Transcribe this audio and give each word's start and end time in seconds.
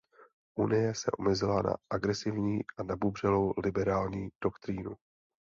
Unie 0.63 0.95
se 0.95 1.11
omezila 1.17 1.61
na 1.61 1.75
agresivní 1.89 2.59
a 2.77 2.83
nabubřelou 2.83 3.53
liberální 3.63 4.29
doktrínu. 4.43 4.91